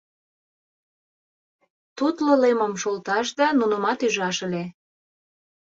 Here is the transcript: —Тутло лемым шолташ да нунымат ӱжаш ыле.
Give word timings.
—Тутло 1.97 2.33
лемым 2.43 2.73
шолташ 2.81 3.27
да 3.39 3.47
нунымат 3.59 3.99
ӱжаш 4.07 4.37
ыле. 4.47 4.63